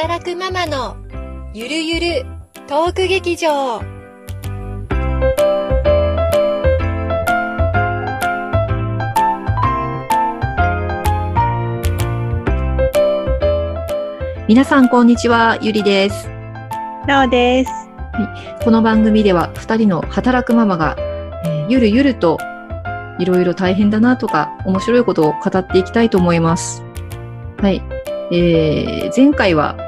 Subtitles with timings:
[0.00, 0.96] 働くママの
[1.52, 2.26] ゆるゆる
[2.68, 3.82] トーク劇場
[14.46, 16.28] 皆さんこんにちは、ゆりです。
[17.08, 17.70] なおです。
[18.62, 20.94] この番組では2人の働くママが、
[21.44, 22.38] えーゆるゆると
[23.18, 26.84] いろいろ大変だなとか面白いことを語っていきたいと思います。
[27.56, 27.82] はい。
[28.30, 29.87] えー前回は、ね、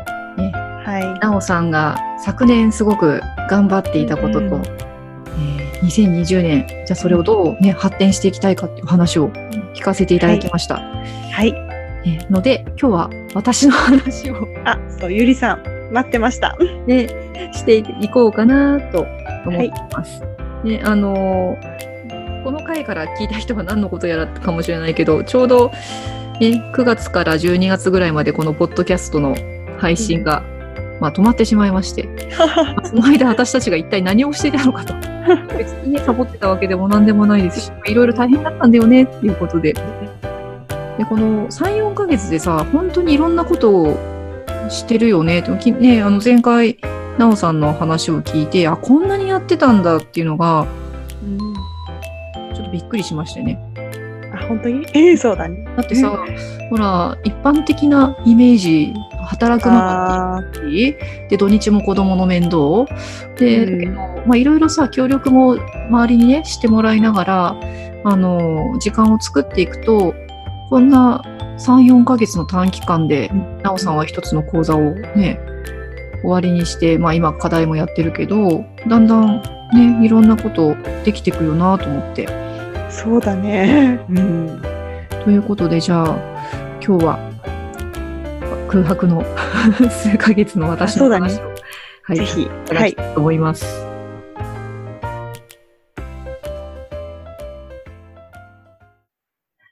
[1.41, 9.31] さんが昨年すごく頑張っていたことと、うんうんえー2020年、じゃあそれをどうね、発展していきたいかっていう話を
[9.75, 10.77] 聞かせていただきました。
[10.77, 11.33] い。
[11.33, 11.55] はい。
[12.05, 16.57] えーので、今日は私の話をあ、そう、ゆりさん、待ってました。
[16.87, 17.09] ね、
[17.53, 19.07] していこうかなと
[19.47, 20.23] 思っています。
[20.65, 21.91] ね、あのー
[22.43, 25.71] この回から聞いた人は何のことやらかもしれないけど、ちょうど、
[26.41, 29.37] ね、9月から12月ぐらいまでこのポッドキャストの
[29.79, 30.43] 配信が、
[31.01, 34.95] まあ、止まってしまいまして、 まあその間私たちが一体何をしていたのかと。
[35.57, 39.73] 別にね、サボってたわけでも何でもないですし、いろいろ大変だったんだよねっていうことで。
[40.99, 43.99] で、この3、4ヶ月でさ、本当にいろんなことを
[44.69, 45.43] してるよね。
[45.43, 46.79] でもきね、あの前回、
[47.19, 50.67] なおさんの話を聞いて、あ、こんなにやってたんだっていうのが、
[52.55, 53.59] ちょっとびっくりしましてね。
[54.35, 54.87] あ、本当に？
[54.95, 55.67] えー、そうだね。
[55.77, 56.25] だってさ、
[56.71, 58.93] ほら、一般的なイメージ、
[59.31, 62.85] 働くママあっていうで、土日も子供の面倒
[63.37, 63.95] で、うん
[64.27, 65.57] まあいろいろさ、協力も
[65.89, 67.61] 周りにね、してもらいながら、
[68.05, 70.15] あの、時間を作っていくと、
[70.69, 71.23] こんな
[71.59, 75.39] 3、4ヶ月の短期間で、ーなおさんは一つの講座をね、
[76.23, 79.43] 終わりにして、まあ今課題もやってるけど、だんだん
[79.73, 82.29] ね、いろんなことできてくよなと思って。
[82.91, 84.01] そうだね。
[84.11, 84.63] うん。
[85.25, 86.17] ということで、じゃあ、
[86.85, 87.30] 今日は
[88.71, 89.25] 空白の
[89.91, 91.49] 数ヶ月の私の話を、
[92.05, 93.67] はい、ぜひはいと思います。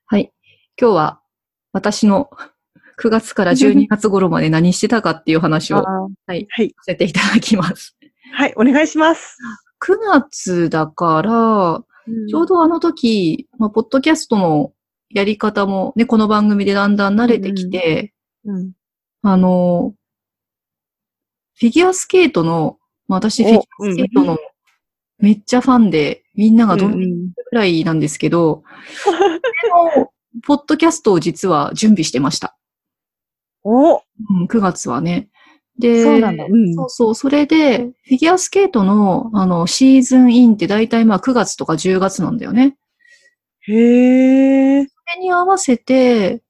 [0.07, 0.33] はい。
[0.77, 1.21] 今日は
[1.73, 2.29] 私の
[3.01, 5.85] 9月から12月頃まで何してたかっていう話を
[6.27, 6.75] はいはい。
[6.83, 7.97] せていただきます。
[8.33, 9.39] はい、お願いします。
[9.81, 11.85] 9月だから、
[12.29, 14.73] ちょうどあの時、まあ、ポッドキャストの
[15.09, 18.13] やり方もね、この番組でだんだん慣れてきて、
[18.45, 18.73] うん。
[19.31, 19.95] あの、
[21.59, 22.79] フィギュアスケートの、
[23.09, 24.39] まあ、私フィギュアスケートの
[25.19, 26.99] めっちゃファンで、みんながどんく
[27.53, 28.63] らいなんですけど、
[29.05, 29.19] それ
[29.99, 30.13] の
[30.43, 32.57] ポッドキャストを実は準備してました。
[33.65, 34.01] おう
[34.45, 35.29] ん、9月はね。
[35.79, 37.15] で、そうなんだうんそうそう。
[37.15, 42.77] それで、フィギュアスケートの、あの、シーズンインって大体まあ9月とか10月なんだよね。
[43.61, 44.87] へえ。
[44.87, 46.43] それに合わせて、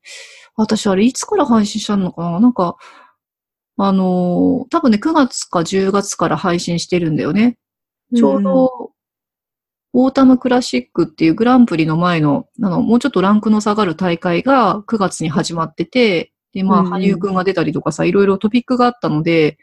[0.59, 2.41] 私あれいつから配信したのかな？
[2.41, 2.77] なんか、
[3.77, 7.57] あのー多分ね、9月か10月から配信してるんだよね。
[8.15, 8.91] ちょうど、
[9.93, 19.59] オータムクラシックっていうグランプリの前の、あの、もうちょっとランクの下がる大会が9月に始まってて、で、まあ、うんうん羽生くんが出たりとかさ、いろいろトピックがあったので、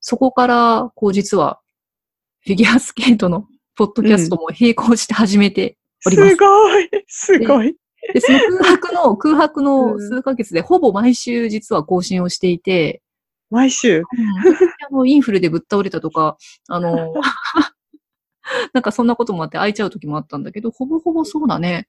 [0.00, 1.60] そこから、こう実は、
[2.40, 6.90] フィギュアスケートのポッドキャストも並行して始めておりますすごい。
[7.06, 7.76] すごい。
[8.12, 13.02] で、その空白の、 空白のうん数ヶ月で、ほぼ毎週実は更新をしていて、
[13.50, 14.02] 毎週？
[14.90, 16.36] あの、インフルでぶっ倒れたとか、
[16.68, 17.14] あの、
[18.72, 21.88] なんかそんなこともあって空いちゃう時もあったんだけど、ほぼほぼそうだね。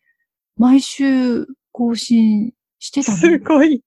[0.57, 3.39] 毎週更新してたすね。
[3.39, 3.81] ごい。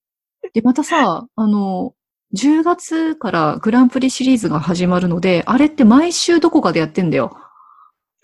[0.53, 1.93] で、またさ、あの、
[2.35, 7.35] 10月からグランプリシリーズが始まるので、あれって毎週どこかでやってんだよ。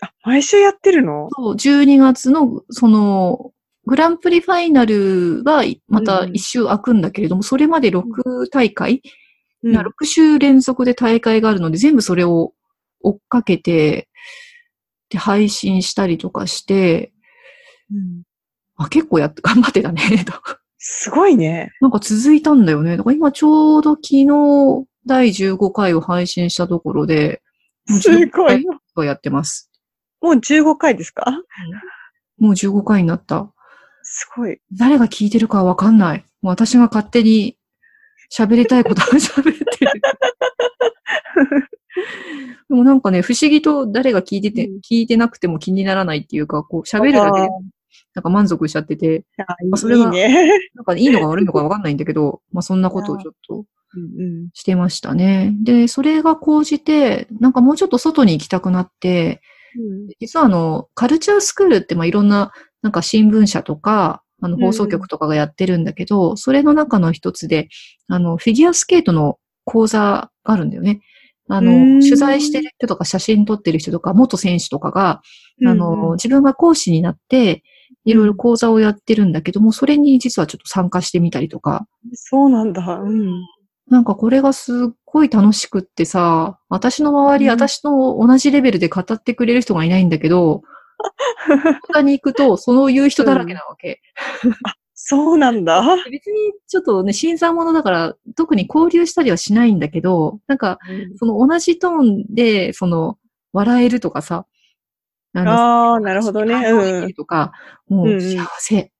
[0.00, 1.28] あ、毎週やってるの？
[1.34, 3.52] そう、12月の、その、
[3.86, 9.02] グランプリファイナルは、また一周空くんだけれども、それまで6大会、
[9.62, 12.52] うん6週連続で大会があるので、全部それを
[13.00, 14.08] 追っかけて、
[15.08, 17.12] で、配信したりとかして、
[17.90, 18.22] うん
[18.76, 20.32] あ、結構やっ、 頑張ってたね、と。
[20.78, 21.72] すごいね。
[21.80, 22.96] なんか続いたんだよね。
[22.96, 27.42] だから今ちょうど昨日、第15回を配信したところで、
[27.88, 28.30] す15
[28.94, 29.70] ごいやってます。
[30.20, 31.24] もう15回ですか？
[32.38, 33.52] もう15回になった。
[34.08, 34.60] すごい。
[34.72, 36.24] 誰が聞いてるかはわかんない。
[36.40, 37.58] もう私が勝手に
[38.32, 39.92] 喋りたいことは 喋ってる。
[42.68, 47.48] でもなんかね、不思議と誰が聞いてて、うん聞いてなくても気にならないっていうか、こう喋るだけ
[48.14, 50.50] なんか満足しちゃってて、ああそれがいいね。
[50.74, 53.64] なんかいいのか悪いのかわかんないんだけど、 まあそんなことをちょっと
[53.94, 55.52] うんうんしてましたね。
[55.62, 59.42] で、それが講じて、なんかもうちょっと外に行きたくなって、
[60.20, 67.68] 実はあの、カルチャースクールってまあいろんな、なんか新聞社とか、あの、うん放送局とかがやってるんだけど、それの中の一つで、
[68.08, 71.00] あの、フィギュアスケートの講座があるんだよね。
[71.48, 75.22] あの、ん取材してる人とか写真撮ってる人とか、元選手とかが、
[75.66, 77.62] あうんの、自分が講師になって、
[78.04, 82.82] いろいろ講座をやってるんだけども、それに実はちょっと参加してみたりとか、そうなんだ。
[82.82, 83.30] うん。
[83.88, 90.62] なんかこれがすっごい楽しくってさ、私の周り、うん私と同じレベルで語ってくれる人がいないんだけど、
[91.88, 94.00] 他に行くと、そういう人だらけなわけ。
[94.94, 95.82] そうなんだ。
[96.10, 100.78] 別にちょっとね、新参者だから、特に交流したりはしないんだけど、なんか、
[101.16, 103.18] その同じトーンで、その、
[103.52, 104.46] 笑えるとかさ、
[105.34, 106.54] あああ、なるほどね。
[106.54, 107.12] うん。
[107.12, 107.52] とか、
[107.88, 108.90] もう幸せ。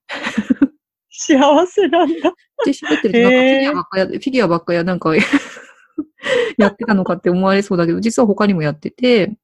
[1.10, 2.32] 幸せなんだ。
[2.64, 5.12] で、喋ってるとなんかフィギュアばっかや、フィギュアばっかや、なんか
[6.58, 9.37] やってたのかって思われそうだけど、実は他にもやってて、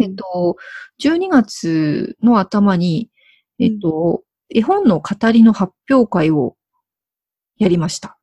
[0.00, 0.56] えっと、
[1.00, 3.10] 12月の頭に、
[3.58, 6.56] えっと、絵本の語りの発表会を
[7.58, 8.18] やりました。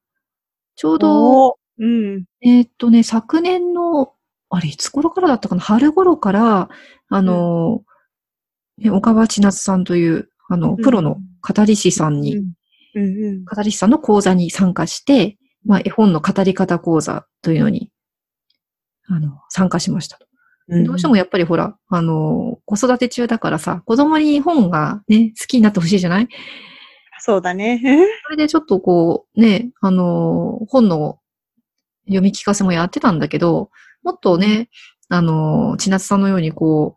[0.76, 2.26] ちょうど、うん。
[2.42, 4.14] えっとね、昨年の、
[4.50, 5.62] あれ、いつ頃からだったかな？
[5.62, 6.70] 春頃から、
[7.10, 7.82] あの、
[8.78, 12.54] ね岡場千夏さんという、あの、プロの語り師さんに、うん。
[12.96, 13.46] うん。
[13.46, 17.92] 語り師さんの講座に参加して、まあ、絵本の語り方講座というのに、
[19.08, 20.20] あの、参加しました
[20.86, 26.28] どうしてもやっぱりほら、あの、子育て中だからさ、子供に本がね、好きになってほしいじゃない？
[27.20, 27.82] そうだね。
[28.26, 31.20] それでちょっとこう、ね、あの、本の
[32.06, 33.70] 読み聞かせもやってたんだけど、
[34.04, 34.70] もっとね、
[35.10, 36.96] あの、千夏さんのようにこ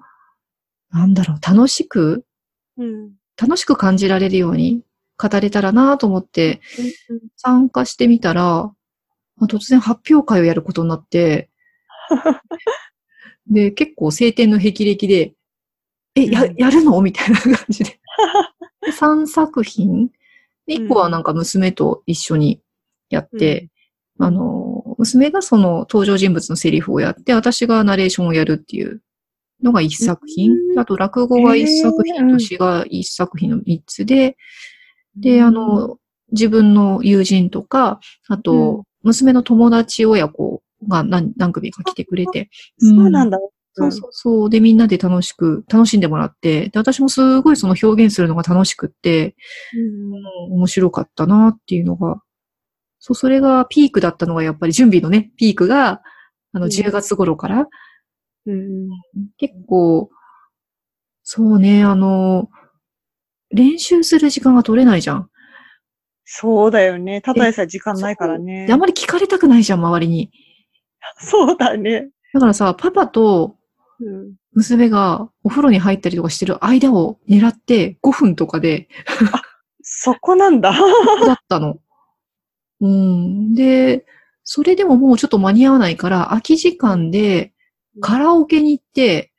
[0.93, 2.25] う、なんだろう、楽しく、
[2.79, 3.12] うん。
[3.41, 4.82] 楽しく感じられるように
[5.19, 6.61] 語れたらなと思って
[7.37, 8.73] 参加してみたら、ま
[9.41, 11.50] あ突然発表会をやることになって、
[13.50, 15.35] で、結構晴天の霹靂で、
[16.17, 16.55] え、やう、ん。
[16.56, 17.00] やるの？
[17.02, 18.00] みたいな感じで。
[18.82, 20.11] で3作品？
[20.67, 22.61] で、1個はなんか娘と一緒に
[23.11, 23.70] やって、
[24.20, 29.02] あの、娘がその登場人物のセリフをやって、私がナレーションをやるっていう
[29.62, 30.52] のが1作品。
[30.52, 30.81] うん。
[30.81, 32.32] あと、落語が1作へ品ー。
[32.32, 34.37] と詩が1作品の3つで、
[35.17, 35.99] で、あの、
[36.32, 42.49] 自分の友人とか、あと、娘の友達親子が何何組か来てくれて、
[42.79, 43.39] そうなんだ。
[43.77, 44.51] そうそうそう。
[44.51, 49.35] で、みんなで楽しく、楽しんでもらって、で、私もすごいその表現するのが楽しくって、
[50.49, 50.55] うん。
[50.55, 52.23] 面白かったなっていうのが、
[53.01, 56.03] そう、それがピークだったのがやっぱり準備のね、ピークが、
[56.53, 57.67] あの、うん10月頃から、
[58.47, 58.89] うん。
[59.39, 60.09] 結構、
[61.25, 62.49] そうね、あの、
[63.51, 65.31] 練習する時間が取れないじゃん。
[66.25, 67.21] そうだよね。
[67.21, 68.77] ただでさえ時間ないからねで、あ。
[68.77, 70.31] んまり聞かれたくないじゃん、周りに。
[71.19, 72.11] そうだね。
[72.33, 73.56] だからさ、パパと
[74.01, 74.35] うん。
[74.53, 78.89] 娘がお風呂に入ったりとかしてる間を狙って5分とかで、
[79.83, 80.73] そこなんだ。
[81.27, 81.79] だったの。
[82.81, 83.55] うん。
[83.55, 84.06] で、
[84.45, 87.53] それでももうちょっと間に合わないから、空き時間で
[88.01, 89.33] カラオケに行って、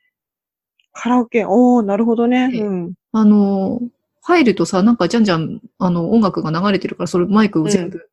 [0.92, 1.44] カラオケ？
[1.46, 2.50] おー、なるほどね。
[2.54, 2.94] ええうん。
[3.12, 3.80] あの、
[4.22, 8.08] 入るとさ、なんかじゃんじゃん、あの、音楽が流れてるから、それマイクを全部、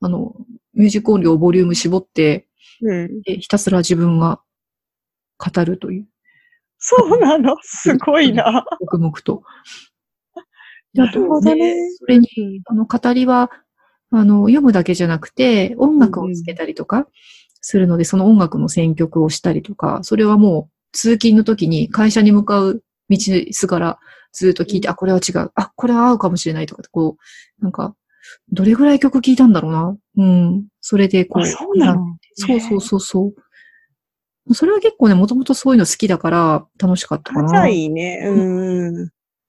[0.00, 0.34] あの、
[0.74, 2.45] ミュージック音量をボリューム絞って、
[2.82, 3.22] うん。
[3.22, 4.40] でひたすら自分が
[5.38, 6.06] 語るという、
[6.78, 7.56] そうなの？
[7.64, 8.64] すごいな。
[8.80, 9.42] 黙々と。
[10.94, 12.28] で なるほどねそれに、
[12.66, 13.50] あの、語りは、
[14.10, 17.08] あの、読むだけじゃなくて、音楽をつけたりとか
[17.60, 23.18] するので、その音楽の選曲をしたりとか、それはもう、通勤の時に会社に向かう道
[23.52, 23.98] すがら
[24.32, 25.52] ずっと聞いて、うんあ、これは違う。
[25.56, 27.16] あ、これは合うかもしれないとかこ
[27.60, 27.94] う、なんか、
[28.52, 29.96] どれぐらい曲聴いたんだろうな。
[30.18, 30.66] うん。
[30.80, 32.15] それで、こう、あ、そうなの？
[32.36, 33.32] そうそうそうそ
[34.48, 34.54] う。
[34.54, 37.48] それは結構ね、もともとそういうの好きだから楽しかったかな。
[37.48, 38.22] あじゃあいいね。
[38.26, 39.04] うん。
[39.06, 39.08] っ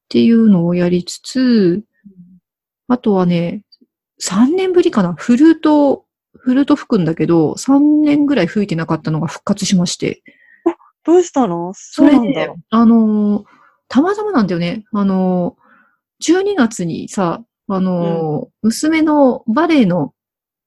[0.09, 1.83] ていうのをやりつつ、
[2.87, 3.63] あとはね、
[4.21, 5.13] 3年ぶりかな。
[5.13, 10.23] フルート、フルート吹くんだけど、3年ぐらい吹いてなかったのが復活しまして。
[11.03, 11.73] どうしたの？
[11.75, 13.43] それなんだで。、あのー
[13.89, 14.83] たまたまなんだよね。
[14.91, 20.13] あのー12月にさ、あのー娘のバレエの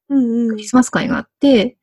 [0.08, 1.76] うんうんクリスマス会があって、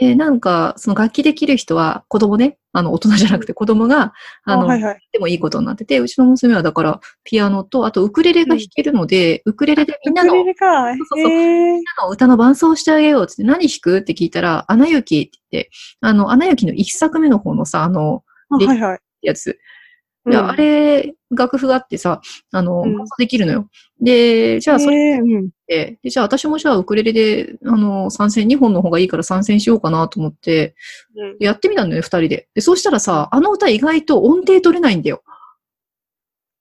[0.00, 4.12] で、なんか、その楽器できる人は、子供ね、あの、大人じゃなくて子供が、
[4.44, 4.98] あの、はいはい。
[5.12, 10.32] でもいいことになってて、うちの娘はだから、ピアノと、あとウクレレが弾けるので、ウクレレでみんなの。
[10.32, 11.80] そうそうそうへえ。
[12.02, 13.98] の歌の伴奏をしてあげようって何弾く？
[13.98, 18.98] って聞いたら、アナ雪って言って、あの、アナ雪の一作目の方のさ、あの、はいはい。
[19.22, 19.50] やつ。
[19.50, 19.56] うん
[20.26, 22.20] で、あれ、楽譜があってさ、
[22.52, 22.84] あの、
[23.18, 23.70] できるのよ。
[24.02, 30.74] で、じゃあそれうんで、でじゃあ私もじゃあウクレレで、あの、参戦、2本の方がいいから参戦しようかなと思って、
[31.14, 32.48] うんやってみたんだよね、二人で。
[32.54, 35.22] で、そうしたらさ、あの歌意外と音程取れないんだよ。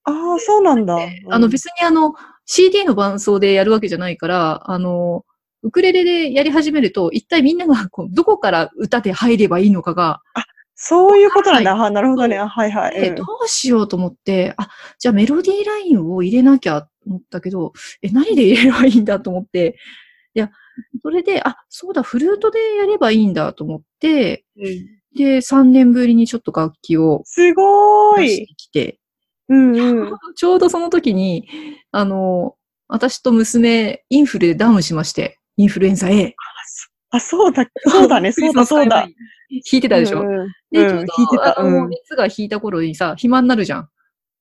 [0.04, 0.96] ああ、そうなんだ。
[1.30, 2.14] あの別にあの
[2.46, 5.26] CD の伴奏でやるわけじゃないから、あの、
[5.64, 10.22] ウクレレでやり始めると、一体みんながこうどこから歌で入ればいいのかが、
[10.76, 11.74] そういうことなんだ。
[11.74, 12.38] あなるほどね。
[12.38, 12.98] あはいはい。
[12.98, 19.78] うんえどうしようと思って、あ、じゃあメロディーラインを入れなきゃと思ったけど、え、何で入れればいいんだと思って、
[20.34, 20.52] いや、
[21.02, 28.48] それで、あ、そうだ、フルートでやればいいんだと思って、うんで、3年ぶりにちょっと楽器をすご出しい。
[28.48, 29.00] てきて、
[29.50, 30.12] うんうん。
[30.36, 31.48] ちょうどその時に、
[31.92, 32.56] あの、
[32.88, 36.36] 私と娘、インフルでダウンしまして、インフルエンザ A。
[37.12, 39.08] あ、そうだ、そうだね、そうだ、そうだ。。
[39.50, 43.90] 引いてたでしょ、うんうんで、うんちょうど引いてたあのうん熱が引いた頃にさ、暇になるじゃん。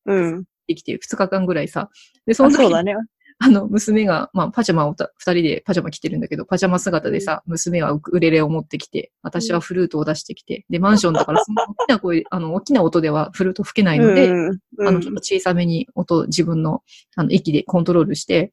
[0.04, 0.44] うん。
[0.68, 1.90] できて、2日間ぐらいさ。
[2.26, 2.94] で、そのあ、時そうだね。
[3.40, 14.48] あの、娘が、まあ、パジャマをた、二人でパジャマ着てるんだけど、パジャマ姿でさ、娘はウクレレを持ってきて、私はフルートを出してきて、で、マンションだから、その大きな声、 あの、大きな音ではフルート吹けないので、うん
[14.78, 16.82] うんあの、ちょっと小さめに音、自分の、
[17.14, 18.50] あの、息でコントロールして、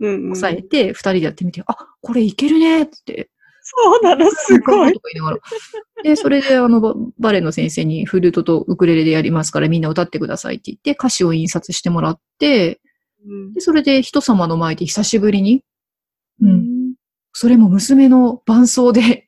[0.00, 3.30] 抑えて、二人でやってみて、あ、これいけるねって。
[3.66, 4.92] そうなの、すごい。
[4.92, 5.38] とか言いながら。
[6.02, 12.80] で、それで、あの、ババレエの先生にフルートとウクレレでやりますから、みんな歌ってくださいって言って、歌詞を印刷してもらって、
[13.54, 15.64] で、それで人様の前で久しぶりに、
[16.42, 16.46] う。
[16.46, 16.94] うんん
[17.32, 19.26] それも娘の伴奏で、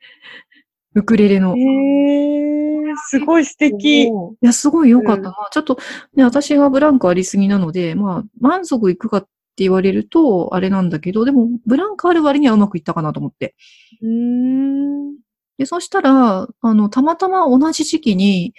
[0.95, 1.57] ウクレレの。
[1.57, 4.05] えー、すごい素敵。
[4.05, 4.11] い
[4.43, 5.35] や、すごい良かったな。
[5.51, 5.79] ちょっと、
[6.15, 13.55] ね、私がブランクありすぎなので、まあ、満足いくかって言われると、あれなんだけど、でも、ブランクある割にはうまくいったかなと思って。
[14.03, 15.17] うーん。
[15.57, 18.53] で、そしたら、あの、たまたま同じ時期に、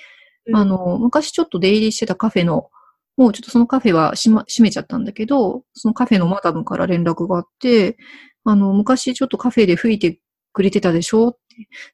[0.48, 2.70] うんあの、昔ちょっと出入りしてたカフェの、
[3.16, 7.98] もうちょっとそのカフェは閉ま、閉めちゃったんだけど、そのカフェのマダムから連絡があって、
[8.44, 10.20] あの、昔ちょっとカフェで吹いて
[10.54, 11.40] くれてたでしょって。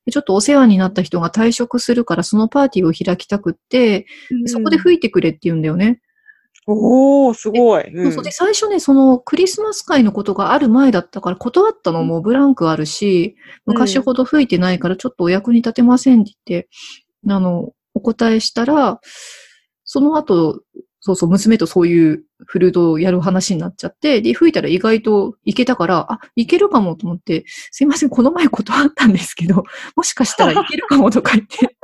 [0.06, 6.02] でちょっとお世話になった人が退職するからそのパーティーを開きたくって、でそこで吹いてくれって言うんだよね。
[6.68, 7.92] おー、すごい。
[7.94, 13.36] そうそうで、最初ね、そのクリスマス会のことがある前だったから断ったのもブランクあるし、
[13.68, 16.70] うん昔ほど吹いてないからちょっとお役に立てませんって言って、
[17.28, 19.00] あの、お答えしたら、
[19.86, 20.62] その後、
[21.06, 29.66] そうそう、娘とそういうフルートをやる話になっちゃって、で、吹いたら意外といけたから、あ、いけるかもと思って、すいません、この前断ったんですけど、
[29.98, 31.76] もしかしたらいけるかもとか言って。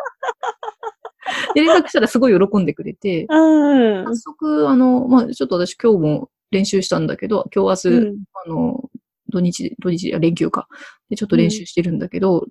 [1.56, 4.06] で、連絡したらすごい喜んでくれて、うん。
[4.06, 8.90] 早速、あの、まあ、ちょっと私今日も練習したんだけど、今日明日、うんあの、
[9.30, 10.68] 土日、土日、あ連休か。
[11.10, 12.46] で、ちょっと練習してるんだけど、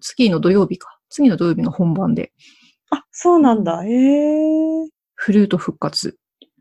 [0.00, 0.98] 次の土曜日か。
[1.08, 2.32] 次の土曜日が本番で、
[2.90, 3.84] あ、そうなんだ。
[3.84, 6.16] えー、フルート復活。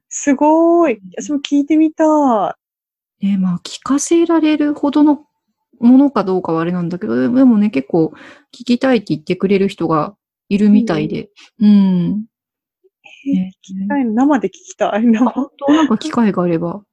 [0.09, 0.99] すごい。
[1.17, 2.03] 私も聞いてみた
[3.21, 3.27] い。
[3.27, 5.25] えーまあ、聞かせられるほどの
[5.79, 8.13] ものかどうかはあれなんだけど、でもね、結構
[8.53, 10.15] 聞きたいって言ってくれる人が
[10.53, 11.29] いるみたいで。
[11.59, 12.25] うん。
[13.25, 13.53] ね
[14.05, 14.89] 生で聞きたい。
[14.89, 15.73] あ生本当？
[15.73, 16.83] なんか機会があれば。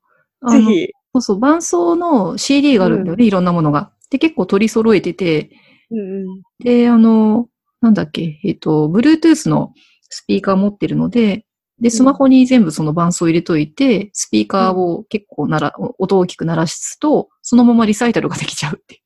[0.49, 0.89] ぜひ。
[1.15, 3.93] そうそう、伴奏の CD があるんだよね、いろんなものが。
[4.11, 5.51] で、結構取り揃えてて、
[5.91, 6.03] うんう
[6.37, 6.43] ん。
[6.61, 7.49] で、あの、
[7.81, 9.73] なんだっけ、えっ、と、Bluetooth の
[10.09, 11.47] スピーカー持ってるので、
[11.81, 19.01] で、スマホに全部その伴奏入れといて、スピーカーを結構なら、音を大きく鳴らすと、そのままリサイタルができちゃうっていう。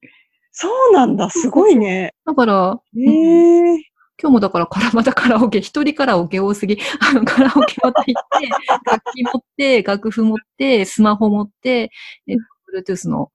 [0.50, 1.30] そうなんだ。
[1.30, 2.12] すごいね。
[2.26, 3.78] だから、えー、
[4.20, 8.48] 今日もだから、からまたカラオケ、一人カラオケ多すぎ、あの、カラオケまた行って、
[8.86, 11.90] 楽器持って、楽譜持って、スマホ持って、
[12.26, 12.36] えっ
[12.72, 13.30] と、Bluetooth の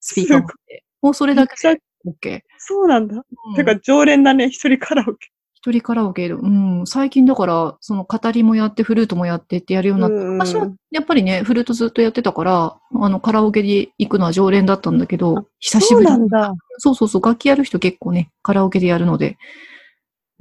[0.00, 2.40] スピーカー持って、もうそれだけで OK。
[2.58, 3.16] そうなんだ。
[3.16, 4.50] うんてか、常連だね。
[4.50, 5.30] 一人カラオケ。
[5.54, 16.18] 一人カラオケで、うん、最近だから、その語りもやって、フルートもやってってやるようになって、うんうん昔はやっぱりね、フルートずっとやってたから、あの、カラオケで行くのは常連だったんだけど、久しそうぶりに。
[16.18, 16.54] なんだ。
[16.78, 19.38] そうそうそう、楽器やる人結構ね、カラオケでやるので、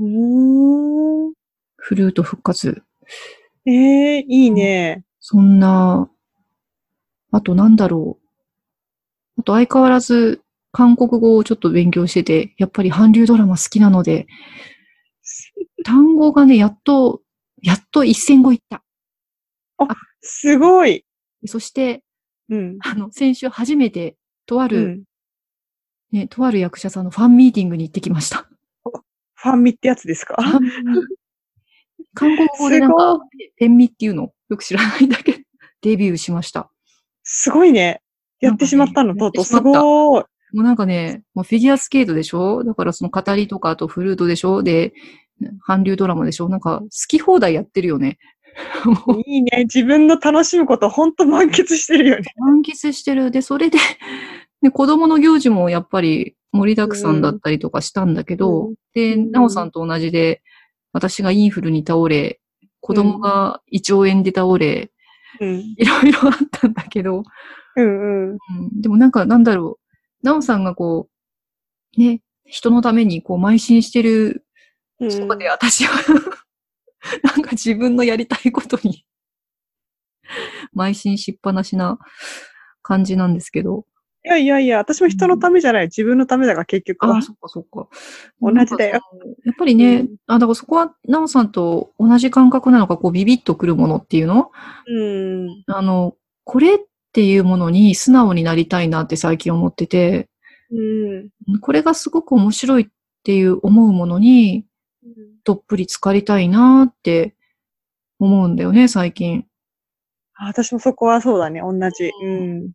[0.02, 1.34] うーん。
[1.78, 2.82] フルート復活。
[3.66, 5.04] えー、いいね。
[5.20, 6.10] そんな、
[7.32, 9.42] あとなんだろう。
[9.42, 10.42] あと相変わらず、
[10.72, 14.26] 韓国語をちょっと勉強してて、やっぱり韓流ドラマ好きなので、
[15.86, 17.22] 単語がね、やっと、
[17.62, 18.84] やっと一線語いった。
[20.22, 21.06] すごい。
[21.46, 22.04] そして、
[22.50, 22.78] うん。
[22.82, 25.04] あの、先週初めて、とある、うん。
[26.12, 28.51] ね、とある役者さんのファンミーティングに行ってきました。
[29.42, 30.36] ファンミってやつですか？
[32.14, 33.20] 韓国語でなんすか、
[33.58, 34.32] ペンミっていうの？
[34.50, 35.40] よく知らないんだけど、
[35.82, 36.70] デビューしました。
[37.24, 38.02] すごいね。
[38.40, 39.46] やってしまったの、とうとう。
[39.46, 40.24] すごい。
[40.54, 42.64] もうなんかね、もうフィギュアスケートでしょ？
[42.64, 44.64] だからその語りとかあとフルートでしょ？
[44.64, 44.94] で、
[45.66, 46.50] 韓流ドラマでしょ？
[46.50, 48.20] なんか好き放題やってるよね。
[49.26, 49.64] いいね。
[49.64, 52.34] 自分の楽しむこと、ほんと満喫してるよね。
[52.38, 53.32] 満喫してる。
[53.32, 53.78] で、それで、
[54.62, 60.42] ね、子供の行事もやっぱり盛りだくさんだったりとかしたんだけど、うんで、うんなおさんと同じで、
[60.94, 62.40] 私がインフルに倒れ、
[62.82, 64.92] 子供が胃腸炎で倒れ、
[65.40, 65.76] うん。
[65.78, 67.24] いろいろあったんだけど、
[67.76, 68.32] うんうん。
[68.32, 69.80] うん、でもなんかなんだろ
[70.24, 70.26] う。
[70.26, 71.08] ナオさんがこ
[71.98, 74.46] う、ね、人のためにこう邁進してる
[75.00, 75.98] うんそこで私は、
[77.24, 79.04] なんか自分のやりたいことに、
[80.76, 81.98] 邁進しっぱなしな
[82.84, 83.86] 感じなんですけど。
[84.24, 85.86] いやいやいや、私も人のためじゃない。
[85.86, 87.22] 自分のためだから結局はあ、。
[87.24, 87.88] そっかそっか。
[88.40, 89.02] 同じだよ。
[89.44, 94.52] やっぱりね、うんあ、だからそこは、ナオさんと同じ感覚なのか、こうビビッとくるものっていうの？
[94.88, 95.04] う
[95.48, 95.64] ん。
[95.66, 96.78] あの、これっ
[97.14, 100.30] ていうものに素直になりたいなって最近思ってて、
[100.72, 101.60] うん。
[101.60, 102.88] これがすごく面白いっ
[103.24, 104.66] ていう思うものに、
[105.44, 107.34] どっぷり浸かりたいなって
[108.20, 109.46] 思うんだよね、最近。
[110.36, 111.62] あ私もそこはそうだね。
[111.62, 112.12] 同じ。
[112.24, 112.72] うん。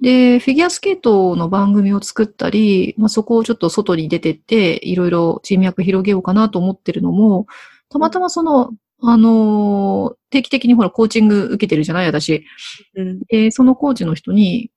[0.00, 7.46] で、フィギュアスケートの番組を作ったり、まあ、そこをちょっと外に出てって、いろいろ人脈広げようかなと思ってるのも、
[7.88, 12.44] たまたまその、あのー定期的にほら、コーチング受けてるじゃない私。
[12.96, 13.20] うん。
[13.28, 14.72] で、そのコーチの人に、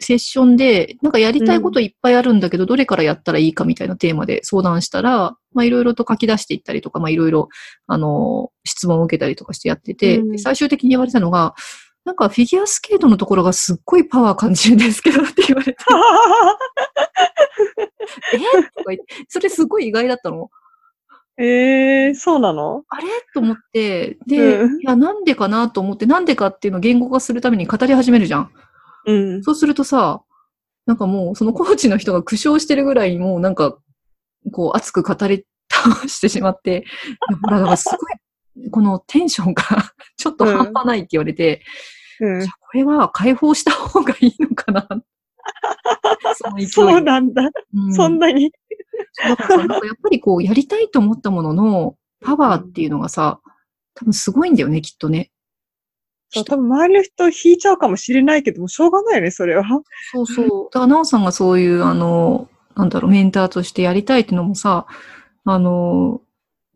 [0.00, 7.48] セッションで、なんかやりたいこといっぱいあるんだけど、どれからやったらいいかみたいなテーマで相談したら、まあいろいろと書き出していったりとか、まあいろいろ、
[7.86, 11.54] あのー質問を受けたりとかしてやってて、うんで最終的に言われたのが、
[12.04, 15.78] なんかフィギュアスケートのところがすっごいパワー感じるんですけどって言われて、
[18.34, 18.38] え？
[18.38, 20.50] とか言って、それすごい意外だったの。
[21.38, 22.84] えー、そうなの？
[22.88, 23.04] あれ？
[23.32, 24.80] と思って、で、うん。
[24.80, 28.50] いや、なんでかなと思って、なんでかっていうのを言語化するために語り始めるじゃん。
[29.06, 29.42] うん。
[29.42, 30.22] そうするとさ、
[30.86, 33.78] なんかもう、そのコーチの人が苦笑してるぐらい、もうなんか、
[34.52, 36.84] こう、熱く語り倒してしまって、
[37.44, 37.98] ほら、だからすごい、
[38.70, 39.62] このテンションが
[40.16, 41.62] ちょっと半端ないって言われて、
[42.20, 42.50] うんじゃ。
[42.50, 44.86] あこれは解放した方がいいのかな？
[46.34, 47.50] その勢いでそうなんだ。
[47.74, 48.52] うんそんなに？
[49.28, 53.40] だからさ、なんかやっぱりこう、やりたいと思ったもののパワーっていうのがさ、
[53.94, 55.30] 多分すごいんだよね、きっとね。
[56.30, 59.64] そう、多分周りの人引いちゃうかもしれないけども、しょうがないよね、それは。
[60.12, 60.46] そうそう。
[60.72, 64.86] だから、なおさんがそういう、あの、なんだろう、メンターとしてやりたいっていうのもさ、
[65.44, 66.22] あの、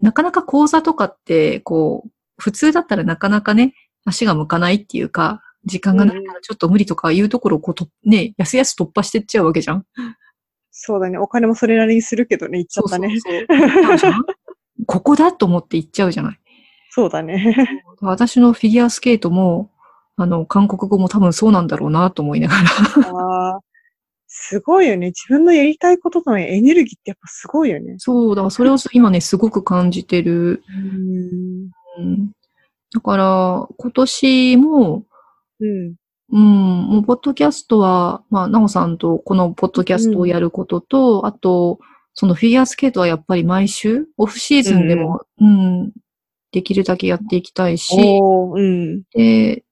[0.00, 9.84] なかなか講座とかって、こう、普通だったらなかなかね、足が向かないっていうか、時間がないからちょっと無理とかいうところをこうと、ね、やすやす突破してっちゃうわけじゃん。
[10.70, 11.18] そうだね。
[11.18, 13.18] お金もそれなりにするけどね、言っちゃったね。
[13.18, 13.32] そ
[13.94, 14.12] うそう
[14.86, 16.38] ここだと思って行っちゃうじゃない。
[16.90, 17.54] そうだね。
[18.00, 19.70] 私のフィギュアスケートも、
[20.16, 22.62] あの、韓国語も多分そうなんだろうなと思いながら。
[23.08, 23.60] ああ。
[24.28, 25.08] すごいよね。
[25.08, 27.94] 自分のやりたいことのエネルギーってやっぱすごいよね。
[27.98, 30.62] そう、だからそれを今ね、すごく感じてる。
[31.98, 32.04] うん。
[32.04, 32.32] うん
[32.92, 35.04] だから、今年も、
[35.60, 35.94] うん。
[36.32, 41.78] うん、もう、ポッドキャストは、まあ、なおさんとこのポッドキャストをやることと、あと、
[42.14, 45.92] そのフィギュアスケートはやっぱり毎週、オフシーズンでも、うん、
[46.52, 49.02] できるだけやっていきたいし、うん。
[49.14, 49.65] で、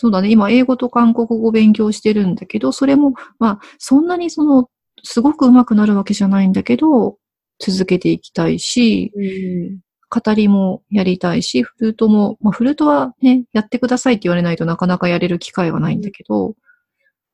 [0.00, 4.70] そうだね、今、英語と韓国語を勉強してるんだけど、それも、まあ、そんなにその、
[5.02, 7.16] すごく上手くなるわけじゃないんだけど、
[7.58, 9.80] 続けていきたいし、うん。
[10.08, 16.54] 語りもやりたいし、フルートも、まあ、フルートはね、やってくださいって言われないとなかなかやれる機会はないんだけど、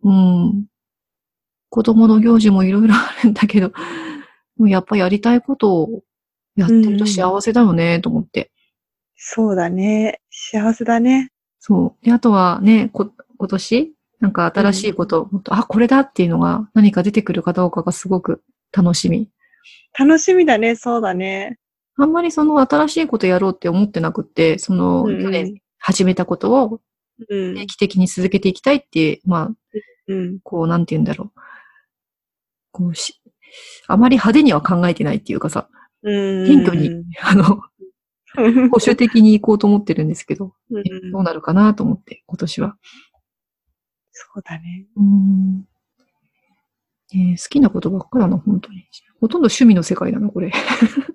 [0.02, 0.64] うん。
[1.68, 3.74] 子供の行事もいろいろあるんだけど、で
[4.56, 6.02] もやっぱやりたいことを
[6.56, 8.50] やってると幸せだよね、と思って。
[9.16, 10.22] そうだね。
[10.30, 11.33] 幸せだね。
[11.66, 12.04] そう。
[12.04, 19.30] で、あとはね、こ今年、なんか新しいこと、もっとあ、これだっていうのが何か出てくるかどうかがすごく楽しみ。
[19.98, 20.76] 楽しみだね。
[20.76, 21.58] そうだね。
[21.96, 26.80] あんまりその新しいことやろうって思ってなくって、その、うんうん去年始めたことを
[27.30, 27.66] うん定。
[27.66, 29.50] 期的に続けていきたいって、まあ、
[30.08, 30.40] うん。
[30.42, 31.40] こう、なんて言うんだろう。
[32.72, 33.22] こうし、
[33.86, 35.70] あまり派手には考えてないっていうかさ、
[36.02, 36.46] うん。
[36.46, 37.62] 謙虚に、あの、
[38.70, 42.76] 保守的に行こうと思ってるんですけど、うんねどうなるかなと思って、今年は。
[44.12, 44.86] そうだね。
[44.96, 45.64] うん
[47.14, 48.86] えー好きなことばっかだな、本当に。
[49.20, 50.50] ほとんど趣味の世界だな、これ。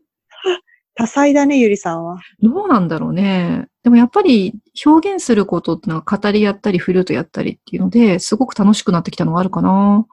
[0.96, 2.20] 多彩だね、ゆりさんは。
[2.42, 3.68] どうなんだろうね。
[3.84, 4.54] でもやっぱり
[4.86, 10.06] 表現することってのは語りやったりフルートやったりっていうので、すごく楽しくなってきたのはあるかな。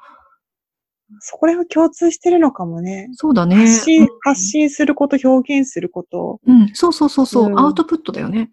[1.21, 3.09] そこら辺は共通してるのかもね。
[3.13, 3.57] そうだね。
[3.57, 6.41] 発信、うん発信すること、表現すること。
[6.47, 8.51] うん、そうそうそうそう、うんアウトプットだよね。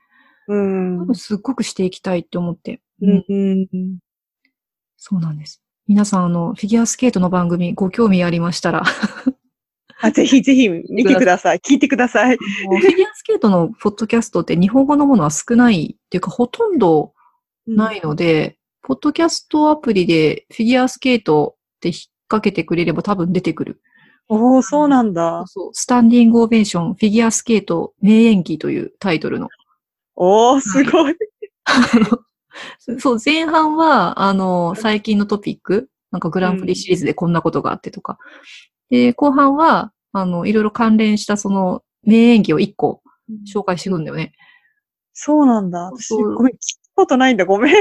[0.47, 0.99] うん。
[1.01, 2.81] 多分すっごくしていきたいって思って。
[3.01, 3.25] うん。
[3.27, 3.97] うん。
[4.97, 5.61] そうなんです。
[5.87, 8.83] 皆さん、あの、フィギュアスケートの番組ご興味ありましたら、
[10.01, 11.59] あ、ぜひぜひ見てください。
[11.59, 12.37] 聞いてください。
[12.37, 17.13] フィギュアスケートのポッドキャストって日本語のものは少ないっていうか、ほとんど
[17.65, 21.91] ないので、ポッドキャストアプリでフィギュアスケートって
[22.33, 23.81] 掛けてくれれば多分出てくる。
[24.27, 25.43] おー、そうなんだ。
[25.47, 29.49] そうスタンディングオベーション、フィギュアスケート名演技というタイトルの。
[30.15, 31.15] おー、すごい。
[32.99, 38.17] そう、前半は、あの、最近のトピック、なんかグランプリシリーズでこんなことがあってとか。
[38.89, 43.01] で、後半は、あの、いろいろ関連したその名演技を一個
[43.51, 44.33] 紹介してくんだよね。
[45.13, 45.91] そうなんだ。
[45.91, 46.57] 私、ごめん、聞
[46.95, 47.45] ことないんだ。
[47.45, 47.73] ごめん。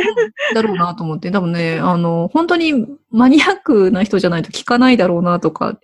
[0.55, 1.31] だろうなと思って。
[1.31, 5.79] 多分ね、あの、本当にマニアックな人じゃないと聞かないだろうなとか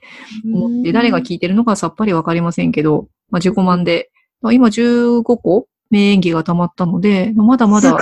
[0.52, 4.10] 思って、誰が聞いてるのかさっぱりわかりませんけど、まあ、15万で、
[4.40, 7.96] まあ今15個名演技が溜まったので、まだまだ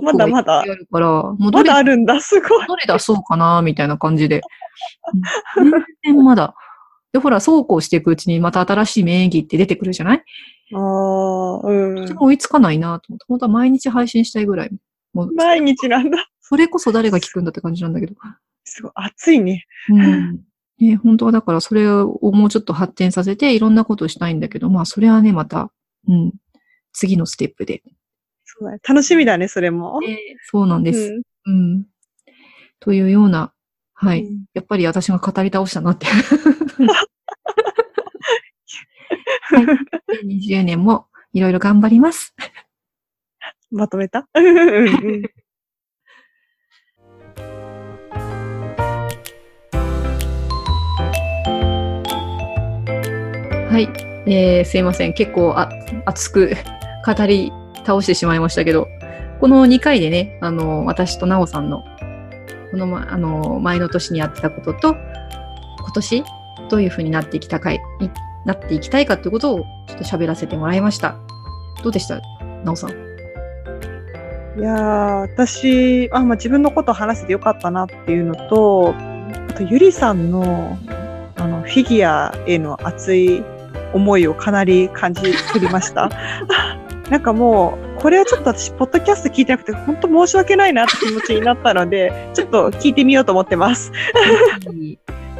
[0.00, 2.20] まだまだあるから、もまれだあるんだ。
[2.20, 2.66] すごい。
[2.66, 4.40] どれ出そうかな、みたいな感じで。
[5.56, 5.70] うん
[6.04, 6.54] 全然まだ。
[7.14, 10.24] で、ほら、そうこうしていくうちにまた新しい名演技って出てくるじゃない？
[10.74, 14.70] ああ、うんそ追いつかないなと思って、本当は毎日配信したいぐらい。
[15.12, 16.28] もう、毎日なんだ。
[16.40, 18.16] それこそ誰が聞くんだって感じなんだけど。
[18.64, 18.92] すごい。
[18.96, 19.64] 暑いね。
[19.90, 20.40] うん。
[20.80, 25.70] ね、本当はだからそれをもうちょっと発展させていろんなことをしたいんだけど、まあそれはね、また、
[26.08, 26.32] うん、
[26.92, 27.84] 次のステップで。
[28.44, 30.00] そうだね楽しみだね、それも。
[30.50, 31.22] そうなんです。
[31.46, 31.86] うんうん。
[32.80, 33.53] というような、
[34.04, 34.24] はい。
[34.24, 36.06] うんやっぱり私が語り倒したなって。
[39.50, 39.60] は
[40.22, 42.34] い、20年もいろいろ頑張ります。
[43.72, 44.28] まとめた？
[53.70, 53.88] はい。
[54.30, 55.14] えー、すいません。
[55.14, 55.68] 結構あ
[56.06, 56.54] 熱く
[57.04, 57.52] 語り
[57.84, 58.86] 倒してしまいましたけど、
[59.40, 61.84] この2回でね、あの、私となおさんの、
[62.74, 64.96] この、ま、あの、前の年にやってたことと、
[65.78, 66.24] 今年、
[66.68, 67.80] どういう風になっていきたかい、
[68.44, 71.14] なっていきたいかっていうことを、ちょっと喋らせてもらいました。
[71.84, 72.20] どうでした？
[72.64, 72.90] なおさん。
[72.90, 78.92] いやー、私、あ、まあ、自分のことを話せてよかったなっていうのと、
[79.50, 80.76] あと、ゆりさんの、
[81.36, 83.44] あの、フィギュアへの熱い
[83.92, 86.10] 思いをかなり感じ取りました。
[87.08, 93.92] なんかもう、これはちょっと私、ポッドキャスト聞いてなくて、本当申し訳ないなって気持ちになったので、 ちょっと聞いてみようと思ってます。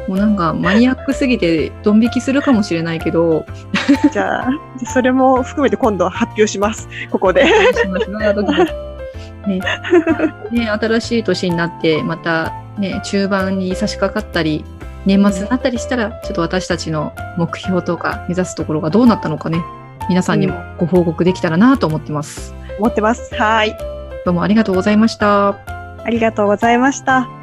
[0.07, 3.45] もうなんかマニアックすぎてドン引きするかもしれないけど、
[4.11, 4.49] じゃあ、
[4.83, 6.89] それも含めて今度発表します。
[7.11, 7.43] ここで。
[9.45, 9.59] ね
[10.51, 14.65] ね、新しい年になって、またね、中盤に差し掛かったり、
[15.05, 19.63] 年末になったりしたら、ちょっと私たちの目標とか目指すところがどうなったのかね、
[20.09, 22.53] 皆さんにもご報告できたらなと思ってます。
[22.79, 23.33] 思ってます。
[23.35, 23.77] はい。
[24.25, 25.49] どうもありがとうございました。
[25.49, 27.34] ありがとうございました。